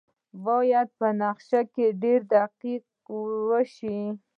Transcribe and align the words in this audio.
باید 0.45 0.87
په 0.99 1.07
نقشه 1.21 1.61
کې 1.73 1.85
ډیر 2.01 2.19
دقت 2.33 2.59
وشي 3.49 3.99